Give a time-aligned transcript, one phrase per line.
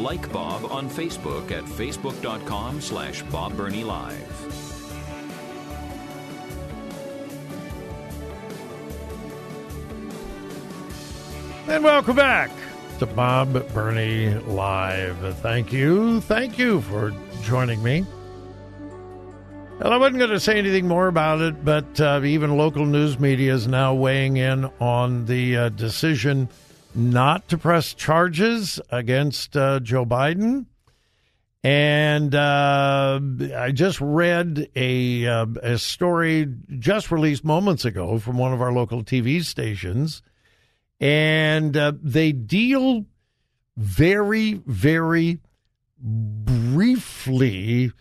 [0.00, 4.16] Like Bob on Facebook at facebook.com slash Bob Burney Live.
[11.68, 12.50] And welcome back
[12.98, 15.36] to Bob Burney Live.
[15.40, 16.22] Thank you.
[16.22, 17.12] Thank you for
[17.42, 18.06] joining me.
[19.80, 23.18] Well, I wasn't going to say anything more about it, but uh, even local news
[23.18, 26.48] media is now weighing in on the uh, decision
[26.94, 30.66] not to press charges against uh, Joe Biden.
[31.62, 33.20] And uh,
[33.56, 36.46] I just read a, uh, a story
[36.78, 40.22] just released moments ago from one of our local TV stations
[41.00, 43.06] and uh, they deal
[43.76, 45.40] very, very
[45.98, 47.92] briefly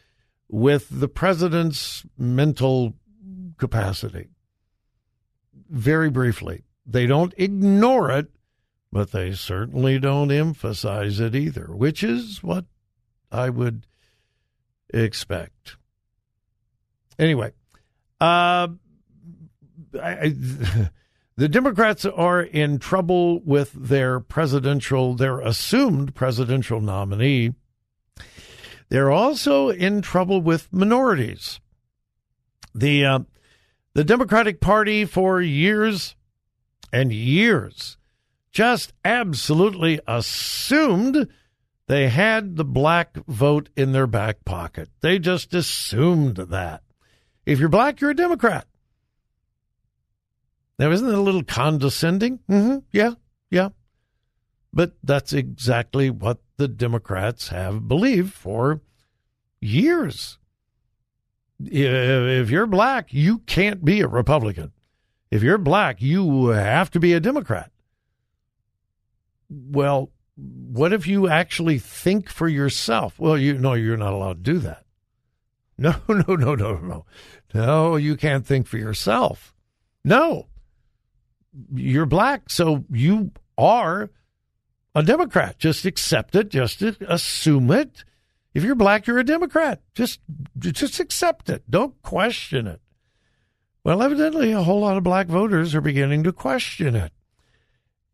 [0.49, 2.93] with the president's mental
[3.57, 4.27] capacity.
[5.69, 6.63] Very briefly.
[6.85, 8.27] They don't ignore it,
[8.91, 12.65] but they certainly don't emphasize it either, which is what
[13.31, 13.85] I would
[14.93, 15.77] expect.
[17.17, 17.51] Anyway,
[18.19, 18.67] uh,
[20.01, 20.89] I, I
[21.39, 27.53] The Democrats are in trouble with their presidential, their assumed presidential nominee.
[28.89, 31.61] They're also in trouble with minorities.
[32.75, 33.19] The uh,
[33.93, 36.17] the Democratic Party for years
[36.91, 37.97] and years
[38.51, 41.27] just absolutely assumed
[41.87, 44.89] they had the black vote in their back pocket.
[45.01, 46.83] They just assumed that.
[47.45, 48.67] If you're black, you're a Democrat.
[50.77, 52.39] Now, isn't that a little condescending?
[52.49, 52.77] Mm-hmm.
[52.91, 53.13] Yeah,
[53.49, 53.69] yeah.
[54.71, 58.81] But that's exactly what the Democrats have believed for
[59.59, 60.37] years.
[61.59, 64.71] If you're black, you can't be a Republican.
[65.31, 67.71] If you're black, you have to be a Democrat.
[69.49, 73.19] Well, what if you actually think for yourself?
[73.19, 74.85] Well, you know you're not allowed to do that.
[75.81, 77.05] No, no, no, no, no.
[77.53, 79.55] No, you can't think for yourself.
[80.03, 80.49] No
[81.73, 84.09] you're black, so you are
[84.95, 85.57] a Democrat.
[85.59, 86.49] Just accept it.
[86.49, 88.03] Just assume it.
[88.53, 89.81] If you're black, you're a Democrat.
[89.93, 90.19] Just
[90.57, 91.69] just accept it.
[91.69, 92.81] Don't question it.
[93.83, 97.11] Well, evidently, a whole lot of black voters are beginning to question it,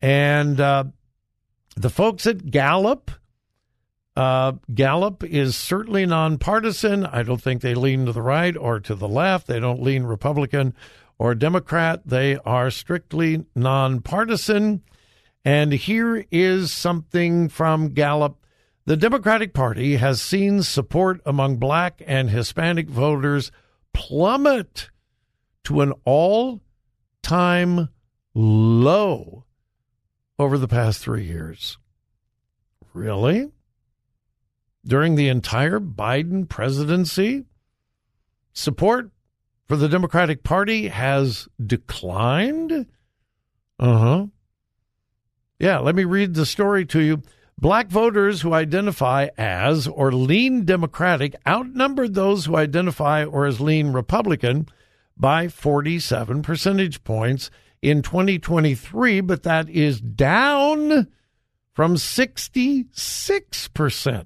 [0.01, 0.85] and uh,
[1.75, 3.11] the folks at Gallup.
[4.15, 7.05] Uh, Gallup is certainly nonpartisan.
[7.05, 9.47] I don't think they lean to the right or to the left.
[9.47, 10.73] They don't lean Republican
[11.17, 12.01] or Democrat.
[12.05, 14.83] They are strictly nonpartisan.
[15.43, 18.37] And here is something from Gallup.
[18.85, 23.51] The Democratic Party has seen support among black and Hispanic voters
[23.93, 24.89] plummet
[25.65, 26.61] to an all
[27.21, 27.89] time
[28.33, 29.44] low
[30.37, 31.77] over the past three years.
[32.93, 33.51] Really?
[34.85, 37.45] During the entire Biden presidency,
[38.53, 39.11] support
[39.67, 42.85] for the Democratic Party has declined?
[43.79, 44.25] Uh huh.
[45.59, 47.21] Yeah, let me read the story to you.
[47.57, 53.93] Black voters who identify as or lean Democratic outnumbered those who identify or as lean
[53.93, 54.67] Republican
[55.17, 57.49] by 47 percentage points
[57.85, 61.07] in 2023, but that is down
[61.73, 64.25] from 66%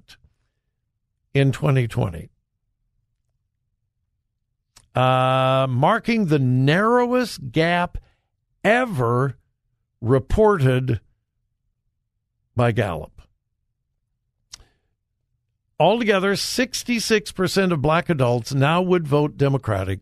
[1.33, 2.29] in 2020
[4.95, 7.97] uh, marking the narrowest gap
[8.63, 9.37] ever
[10.01, 11.01] reported
[12.55, 13.21] by Gallup.
[15.79, 19.99] Altogether, 66% of black adults now would vote Democratic,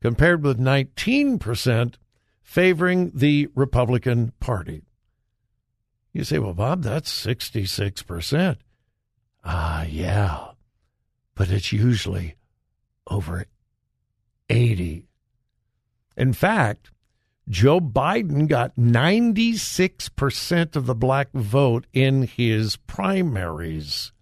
[0.00, 1.94] compared with 19%
[2.44, 4.82] favoring the Republican Party.
[6.12, 8.58] You say, well, Bob, that's 66%.
[9.44, 10.48] Ah, yeah.
[11.34, 12.36] But it's usually
[13.10, 13.46] over
[14.48, 15.08] 80.
[16.16, 16.92] In fact,
[17.48, 24.12] Joe Biden got 96% of the black vote in his primaries.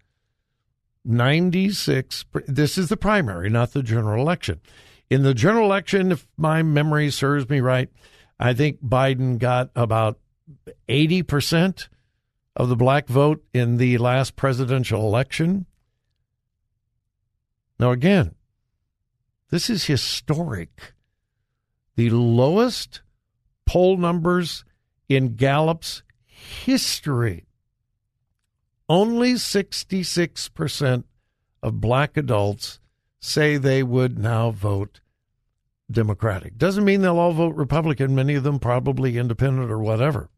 [1.05, 4.61] 96 this is the primary not the general election
[5.09, 7.89] In the general election, if my memory serves me right,
[8.39, 10.19] I think Biden got about
[10.89, 11.87] 80%
[12.55, 15.65] of the black vote in the last presidential election.
[17.79, 18.35] Now, again,
[19.49, 20.93] this is historic.
[21.95, 23.01] The lowest
[23.65, 24.65] poll numbers
[25.07, 27.45] in Gallup's history.
[28.89, 31.03] Only 66%
[31.61, 32.79] of black adults
[33.19, 34.99] say they would now vote
[35.93, 36.57] Democratic.
[36.57, 40.29] Doesn't mean they'll all vote Republican, many of them probably independent or whatever.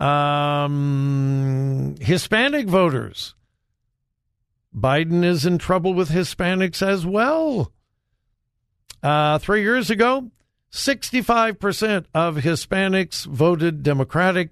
[0.00, 3.34] Um, Hispanic voters.
[4.76, 7.72] Biden is in trouble with Hispanics as well.
[9.02, 10.30] Uh, three years ago,
[10.70, 14.50] 65% of Hispanics voted Democratic.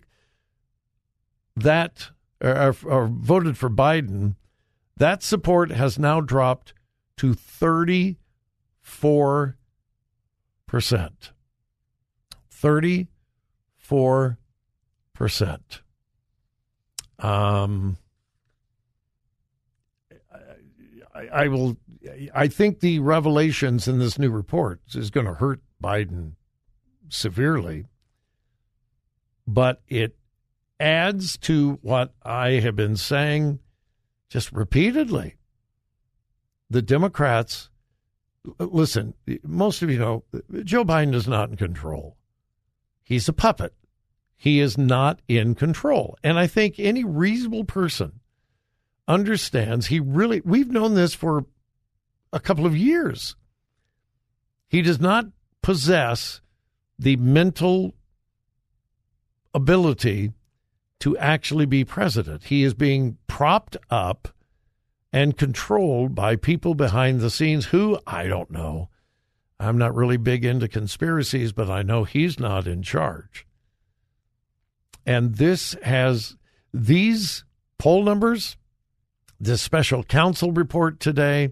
[1.56, 2.11] That
[2.41, 4.37] or, voted for Biden.
[4.97, 6.75] That support has now dropped
[7.19, 8.17] to 34%.
[12.53, 13.06] 34%.
[17.19, 17.97] Um,
[21.14, 21.79] I, I will
[22.35, 26.32] I think the revelations in this new report is going to hurt Biden
[27.08, 27.87] severely,
[29.47, 30.17] but it
[30.78, 33.61] adds to what I have been saying
[34.28, 35.37] just repeatedly.
[36.69, 37.70] The Democrats,
[38.58, 40.25] listen, most of you know
[40.64, 42.17] Joe Biden is not in control.
[43.02, 43.73] He's a puppet.
[44.37, 46.19] He is not in control.
[46.23, 48.20] And I think any reasonable person
[49.08, 51.46] understands he really, we've known this for
[52.32, 53.37] a couple of years.
[54.69, 55.26] He does not
[55.62, 56.40] possess
[56.99, 57.94] the mental
[59.55, 60.32] ability
[61.00, 62.44] to actually be president.
[62.44, 64.28] He is being propped up
[65.12, 68.88] and controlled by people behind the scenes who I don't know.
[69.58, 73.46] I'm not really big into conspiracies, but I know he's not in charge.
[75.06, 76.37] And this has
[76.75, 77.44] these
[77.78, 78.56] poll numbers,
[79.40, 81.50] this special counsel report today,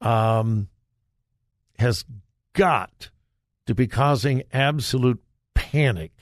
[0.00, 0.68] um,
[1.78, 2.04] has
[2.52, 3.10] got
[3.66, 5.22] to be causing absolute
[5.54, 6.12] panic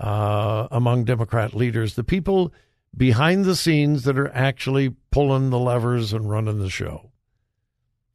[0.00, 2.52] uh, among Democrat leaders, the people
[2.96, 7.10] behind the scenes that are actually pulling the levers and running the show.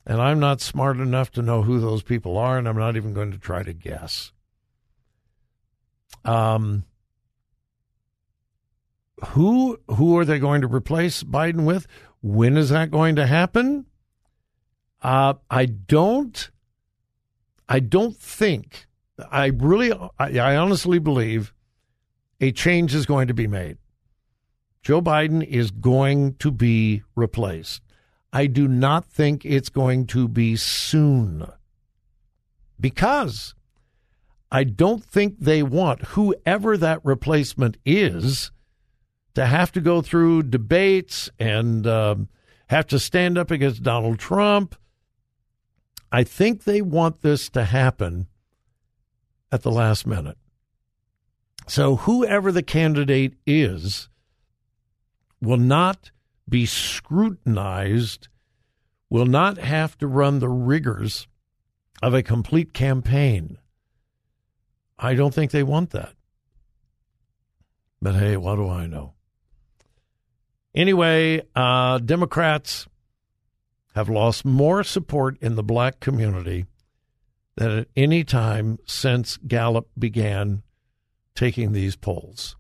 [0.06, 3.14] And I'm not smart enough to know who those people are, and I'm not even
[3.14, 4.32] going to try to guess.
[6.24, 6.86] Um,
[9.28, 11.88] who who are they going to replace Biden with?
[12.22, 13.86] When is that going to happen?
[15.02, 16.50] Uh, I don't.
[17.70, 18.88] I don't think.
[19.32, 19.94] I really.
[20.20, 21.55] I, I honestly believe
[22.40, 23.78] a change is going to be made.
[24.82, 27.82] Joe Biden is going to be replaced.
[28.32, 31.48] I do not think it's going to be soon
[32.80, 33.56] because
[34.52, 38.52] I don't think they want whoever that replacement is
[39.34, 42.30] to have to go through debates and um,
[42.68, 44.76] have to stand up against Donald Trump
[46.16, 48.28] I think they want this to happen
[49.52, 50.38] at the last minute.
[51.68, 54.10] So whoever the candidate is
[55.42, 56.12] will not
[56.48, 58.28] be scrutinized,
[59.10, 61.28] will not have to run the rigors
[62.02, 63.58] of a complete campaign.
[65.00, 66.14] I don't think they want that.
[68.02, 69.14] But hey, what do I know?
[70.76, 72.88] Anyway, uh, Democrats
[73.96, 76.66] have lost more support in the black community
[77.56, 80.62] than at any time since Gallup began
[81.36, 82.56] taking these polls.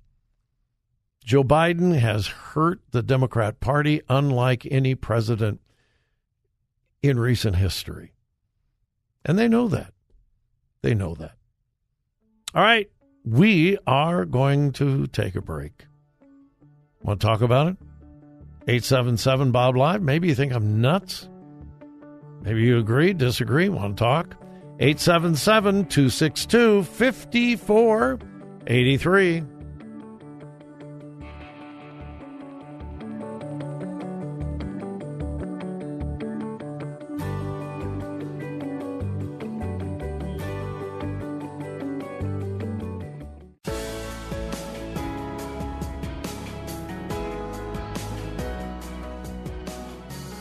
[1.23, 5.59] Joe Biden has hurt the Democrat Party unlike any president
[7.01, 8.13] in recent history.
[9.23, 9.93] And they know that.
[10.83, 11.33] They know that.
[12.53, 12.89] All right,
[13.23, 15.85] we are going to take a break.
[17.01, 17.77] Want to talk about it?
[18.67, 20.01] 877 Bob Live.
[20.01, 21.27] Maybe you think I'm nuts.
[22.41, 24.35] Maybe you agree, disagree, want to talk.
[24.79, 26.83] 877 262
[28.67, 29.43] 5483.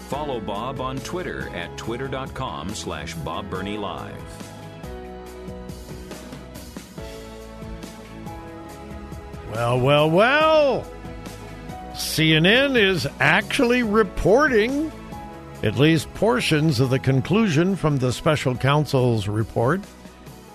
[0.08, 4.43] Follow Bob on Twitter at twitter.com slash Bob Live.
[9.54, 10.86] Well, well, well.
[11.92, 14.90] CNN is actually reporting
[15.62, 19.80] at least portions of the conclusion from the special counsel's report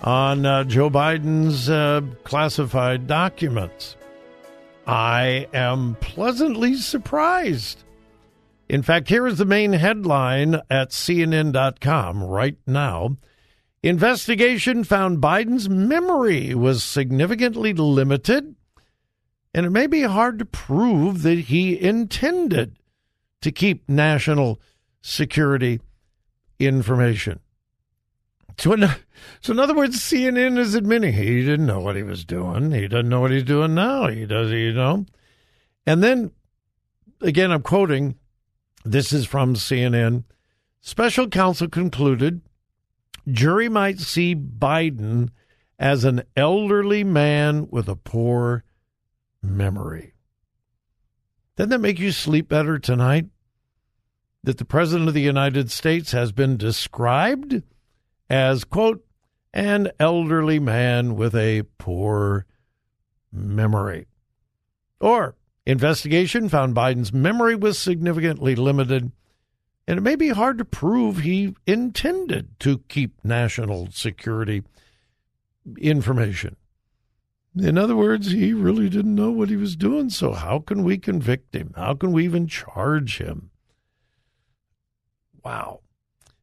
[0.02, 3.96] on uh, Joe Biden's uh, classified documents.
[4.86, 7.82] I am pleasantly surprised.
[8.68, 13.16] In fact, here is the main headline at CNN.com right now.
[13.82, 18.56] Investigation found Biden's memory was significantly limited,
[19.54, 22.76] and it may be hard to prove that he intended
[23.42, 24.60] to keep national
[25.02, 25.80] security
[26.58, 27.40] information.
[28.58, 28.88] So in,
[29.40, 32.72] so in other words, CNN is admitting he didn't know what he was doing.
[32.72, 34.08] He doesn't know what he's doing now.
[34.08, 35.06] He does, you know.
[35.86, 36.32] And then,
[37.20, 38.16] again, I'm quoting
[38.84, 40.24] this is from CNN.
[40.80, 42.42] Special counsel concluded
[43.28, 45.30] jury might see Biden
[45.78, 48.64] as an elderly man with a poor
[49.42, 50.14] memory.
[51.56, 53.26] Doesn't that make you sleep better tonight?
[54.42, 57.62] That the President of the United States has been described
[58.28, 59.04] as, quote,
[59.52, 62.46] an elderly man with a poor
[63.32, 64.06] memory.
[65.00, 69.12] Or, Investigation found Biden's memory was significantly limited,
[69.86, 74.62] and it may be hard to prove he intended to keep national security
[75.78, 76.56] information.
[77.56, 80.98] In other words, he really didn't know what he was doing, so how can we
[80.98, 81.72] convict him?
[81.76, 83.50] How can we even charge him?
[85.44, 85.80] Wow.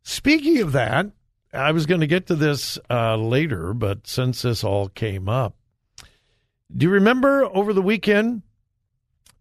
[0.03, 1.07] Speaking of that,
[1.53, 5.55] I was going to get to this uh, later, but since this all came up,
[6.75, 8.41] do you remember over the weekend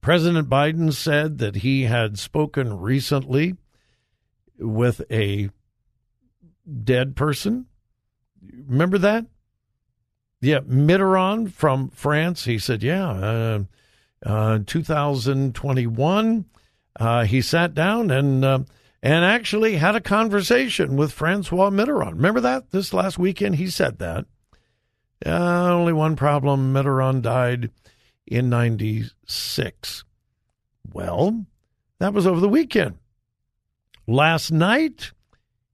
[0.06, 3.56] President Biden said that he had spoken recently
[4.56, 5.50] with a
[6.85, 7.66] dead person.
[8.68, 9.26] Remember that?
[10.40, 12.45] Yeah, Mitterrand from France.
[12.45, 13.59] He said, yeah, uh,
[14.25, 16.45] uh, 2021,
[16.99, 18.59] uh, he sat down and uh,
[19.02, 22.12] and actually had a conversation with Francois Mitterrand.
[22.12, 23.57] Remember that this last weekend?
[23.57, 24.26] He said that.
[25.25, 27.71] Uh, only one problem: Mitterrand died
[28.26, 30.05] in 96.
[30.93, 31.47] Well,
[31.99, 32.97] that was over the weekend.
[34.07, 35.12] Last night,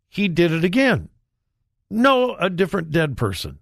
[0.08, 1.08] he did it again.
[1.90, 3.58] No, a different dead person.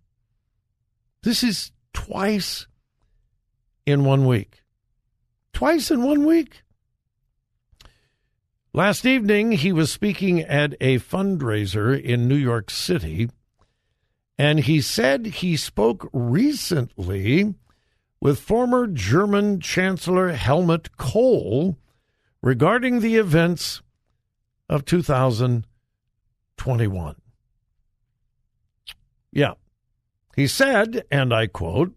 [1.23, 2.67] This is twice
[3.85, 4.63] in one week.
[5.53, 6.63] Twice in one week.
[8.73, 13.29] Last evening, he was speaking at a fundraiser in New York City,
[14.39, 17.57] and he said he spoke recently
[18.21, 21.77] with former German Chancellor Helmut Kohl
[22.43, 23.83] regarding the events
[24.69, 27.17] of 2021.
[29.33, 29.55] Yeah.
[30.37, 31.93] He said, and I quote,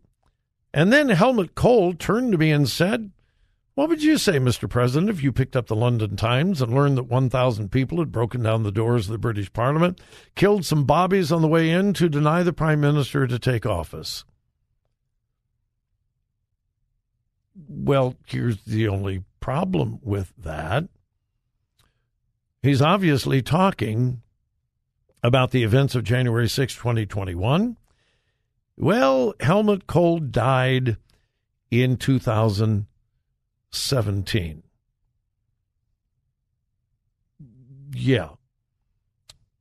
[0.73, 3.11] and then Helmut Kohl turned to me and said,
[3.75, 4.67] What would you say, Mr.
[4.67, 8.41] President, if you picked up the London Times and learned that 1,000 people had broken
[8.41, 10.01] down the doors of the British Parliament,
[10.35, 14.25] killed some bobbies on the way in to deny the Prime Minister to take office?
[17.69, 20.85] Well, here's the only problem with that.
[22.63, 24.21] He's obviously talking
[25.21, 27.77] about the events of January 6, 2021.
[28.77, 30.97] Well, Helmut Kohl died
[31.69, 34.63] in 2017.
[37.95, 38.29] Yeah.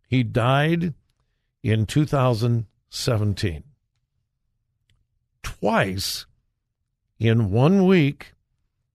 [0.09, 0.95] He died
[1.63, 3.65] in 2017.
[5.43, 6.27] Twice
[7.19, 8.33] in one week,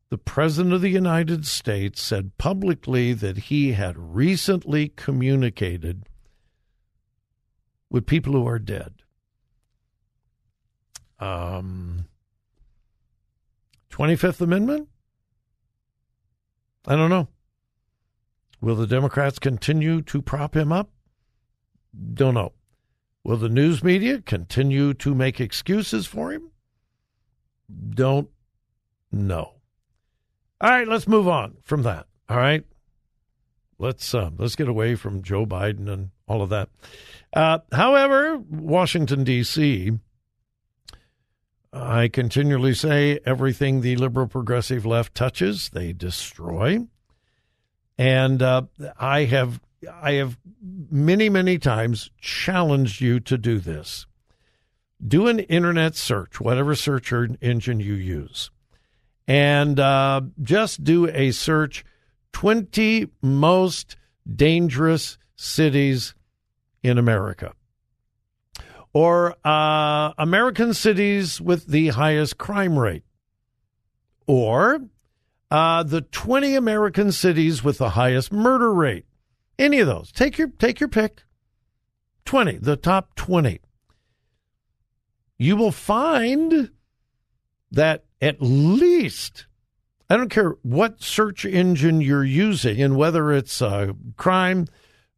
[0.09, 6.07] the President of the United States said publicly that he had recently communicated
[7.89, 9.03] with people who are dead.
[11.19, 12.05] Um,
[13.91, 14.89] 25th Amendment?
[16.86, 17.27] I don't know.
[18.62, 20.89] Will the Democrats continue to prop him up?
[22.13, 22.53] Don't know.
[23.24, 26.51] Will the news media continue to make excuses for him?
[27.89, 28.29] Don't
[29.12, 29.55] know.
[30.62, 32.07] All right, let's move on from that.
[32.29, 32.63] All right,
[33.77, 36.69] let's uh, let's get away from Joe Biden and all of that.
[37.33, 39.91] Uh, however, Washington D.C.
[41.74, 46.88] I continually say everything the liberal progressive left touches, they destroy.
[47.97, 48.63] And uh,
[49.00, 49.59] I have
[50.01, 54.05] I have many many times challenged you to do this.
[55.05, 58.50] Do an internet search, whatever search engine you use,
[59.27, 61.83] and uh, just do a search:
[62.31, 63.95] twenty most
[64.36, 66.15] dangerous cities
[66.81, 67.53] in America
[68.98, 73.04] or uh, American cities with the highest crime rate,
[74.25, 74.80] or
[75.51, 79.06] uh, the 20 American cities with the highest murder rate.
[79.60, 80.12] Any of those.
[80.12, 81.22] Take your take your pick.
[82.25, 83.60] 20, the top 20.
[85.38, 86.72] You will find
[87.70, 89.46] that at least
[90.10, 94.66] I don't care what search engine you're using and whether it's uh, crime,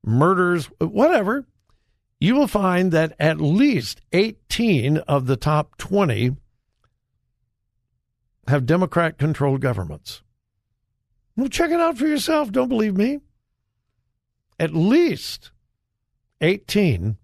[0.04, 1.46] murders, whatever,
[2.20, 6.36] you will find that at least 18 of the top 20
[8.48, 10.22] have Democrat controlled governments.
[11.36, 12.52] Well, check it out for yourself.
[12.52, 13.20] Don't believe me.
[14.60, 15.52] At least
[16.42, 17.18] 18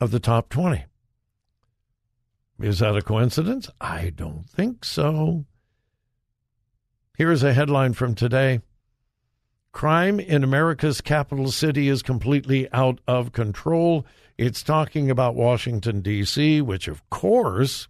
[0.00, 0.84] of the top 20.
[2.60, 3.68] Is that a coincidence?
[3.80, 5.44] I don't think so.
[7.18, 8.60] Here is a headline from today
[9.76, 14.06] Crime in America's capital city is completely out of control.
[14.38, 17.86] It's talking about Washington, D.C., which, of course,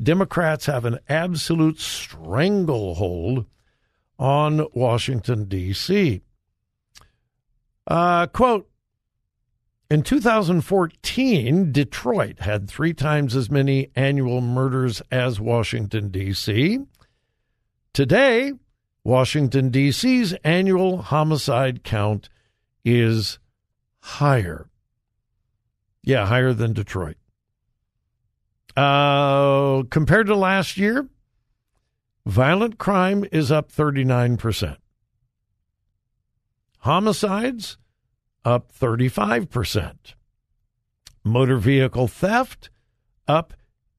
[0.00, 3.44] Democrats have an absolute stranglehold
[4.20, 6.20] on Washington, D.C.
[7.88, 8.70] Uh, quote
[9.90, 16.78] In 2014, Detroit had three times as many annual murders as Washington, D.C.
[17.92, 18.52] Today,
[19.06, 22.28] Washington, D.C.'s annual homicide count
[22.84, 23.38] is
[24.00, 24.68] higher.
[26.02, 27.16] Yeah, higher than Detroit.
[28.76, 31.08] Uh, compared to last year,
[32.26, 34.76] violent crime is up 39%.
[36.78, 37.78] Homicides
[38.44, 40.14] up 35%.
[41.22, 42.70] Motor vehicle theft
[43.28, 43.54] up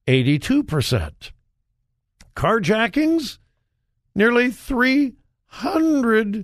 [0.06, 1.32] 82%.
[2.36, 3.38] Carjackings
[4.17, 6.43] nearly 300%.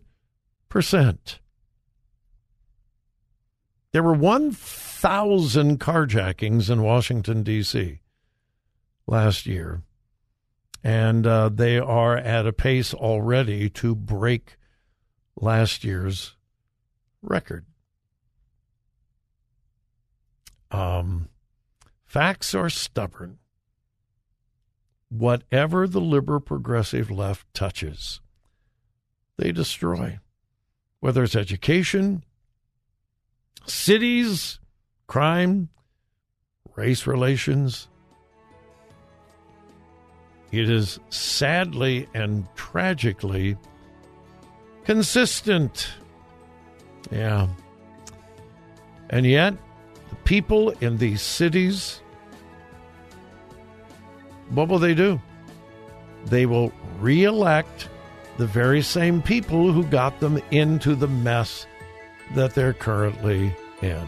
[3.92, 8.00] There were 1,000 carjackings in Washington, D.C.
[9.08, 9.82] last year,
[10.84, 14.58] and uh, they are at a pace already to break
[15.36, 16.36] last year's
[17.24, 17.66] record.
[20.70, 21.30] Um,
[22.06, 23.40] facts are stubborn
[25.18, 28.20] whatever the liberal progressive left touches,
[29.38, 30.20] they destroy.
[31.00, 32.24] Whether it's education,
[33.66, 34.60] cities,
[35.08, 35.70] crime,
[36.76, 37.88] race relations.
[40.52, 43.58] It is sadly and tragically
[44.86, 45.90] consistent.
[47.12, 47.48] Yeah.
[49.10, 49.56] And yet,
[50.10, 52.03] the people in these cities
[54.56, 55.20] what will they do?
[56.26, 57.90] They will reelect
[58.38, 61.68] the very same people who got them into the mess
[62.36, 64.08] that they're currently in.